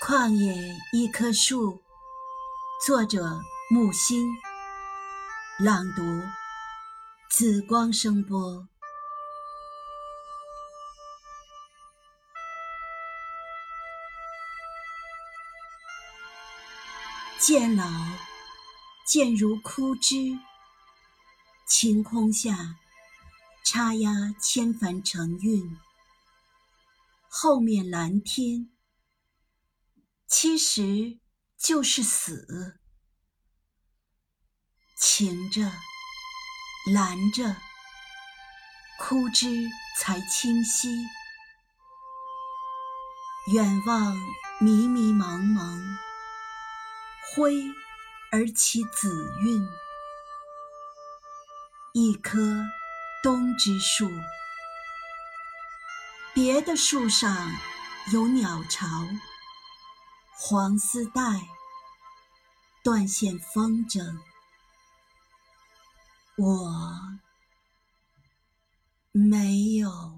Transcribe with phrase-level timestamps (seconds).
[0.00, 1.82] 旷野一棵树，
[2.86, 4.24] 作者木心，
[5.58, 6.02] 朗读
[7.28, 8.68] 紫光声波。
[17.40, 17.84] 渐老，
[19.04, 20.38] 渐如枯枝，
[21.66, 22.76] 晴空下
[23.64, 25.76] 插压千帆成韵，
[27.28, 28.70] 后面蓝天。
[30.28, 31.18] 其实
[31.56, 32.78] 就是死，
[35.00, 35.72] 晴着，
[36.92, 37.56] 蓝着，
[39.00, 39.66] 枯枝
[39.98, 40.88] 才清晰。
[43.54, 44.14] 远望
[44.60, 45.80] 迷迷茫茫，
[47.32, 47.64] 灰
[48.30, 49.66] 而起紫韵。
[51.94, 52.38] 一棵
[53.22, 54.10] 冬之树，
[56.34, 57.50] 别的树上
[58.12, 58.86] 有鸟巢。
[60.40, 61.48] 黄丝带，
[62.84, 64.18] 断线风筝，
[66.36, 67.18] 我
[69.10, 70.17] 没有。